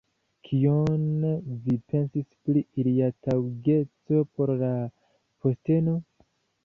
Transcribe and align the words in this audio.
Kion 0.47 1.03
vi 1.65 1.75
pensas 1.93 2.25
pri 2.47 2.63
ilia 2.83 3.11
taŭgeco 3.29 4.25
por 4.39 4.55
la 4.63 4.73
posteno? 5.45 5.99